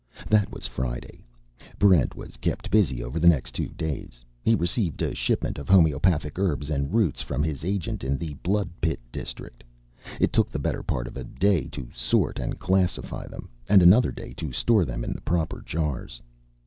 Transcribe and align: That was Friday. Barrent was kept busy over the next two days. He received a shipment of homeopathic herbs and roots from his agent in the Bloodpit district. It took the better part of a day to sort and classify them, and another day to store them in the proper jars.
That 0.27 0.51
was 0.51 0.65
Friday. 0.65 1.23
Barrent 1.77 2.15
was 2.15 2.35
kept 2.37 2.71
busy 2.71 3.03
over 3.03 3.19
the 3.19 3.27
next 3.27 3.51
two 3.51 3.67
days. 3.67 4.25
He 4.41 4.55
received 4.55 5.03
a 5.03 5.13
shipment 5.13 5.59
of 5.59 5.69
homeopathic 5.69 6.39
herbs 6.39 6.71
and 6.71 6.91
roots 6.91 7.21
from 7.21 7.43
his 7.43 7.63
agent 7.63 8.03
in 8.03 8.17
the 8.17 8.33
Bloodpit 8.43 8.99
district. 9.11 9.63
It 10.19 10.33
took 10.33 10.49
the 10.49 10.57
better 10.57 10.81
part 10.81 11.07
of 11.07 11.17
a 11.17 11.23
day 11.23 11.67
to 11.73 11.87
sort 11.93 12.39
and 12.39 12.57
classify 12.57 13.27
them, 13.27 13.51
and 13.69 13.83
another 13.83 14.11
day 14.11 14.33
to 14.37 14.51
store 14.51 14.85
them 14.85 15.03
in 15.03 15.13
the 15.13 15.21
proper 15.21 15.61
jars. 15.63 16.19